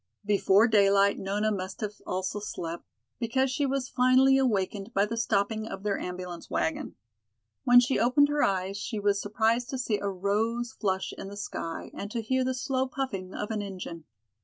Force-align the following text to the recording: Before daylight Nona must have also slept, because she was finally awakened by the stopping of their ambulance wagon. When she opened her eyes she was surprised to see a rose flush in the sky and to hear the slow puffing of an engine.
Before 0.25 0.67
daylight 0.67 1.19
Nona 1.19 1.51
must 1.51 1.79
have 1.81 2.01
also 2.07 2.39
slept, 2.39 2.87
because 3.19 3.51
she 3.51 3.67
was 3.67 3.87
finally 3.87 4.35
awakened 4.35 4.95
by 4.95 5.05
the 5.05 5.15
stopping 5.15 5.67
of 5.67 5.83
their 5.83 5.99
ambulance 5.99 6.49
wagon. 6.49 6.95
When 7.65 7.79
she 7.79 7.99
opened 7.99 8.27
her 8.29 8.41
eyes 8.41 8.77
she 8.77 8.97
was 8.99 9.21
surprised 9.21 9.69
to 9.69 9.77
see 9.77 9.99
a 9.99 10.09
rose 10.09 10.71
flush 10.73 11.13
in 11.15 11.27
the 11.27 11.37
sky 11.37 11.91
and 11.93 12.09
to 12.09 12.19
hear 12.23 12.43
the 12.43 12.55
slow 12.55 12.87
puffing 12.87 13.35
of 13.35 13.51
an 13.51 13.61
engine. 13.61 14.05